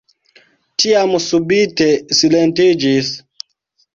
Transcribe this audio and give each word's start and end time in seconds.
Tiam 0.83 1.11
subite 1.25 1.89
silentiĝis. 2.21 3.13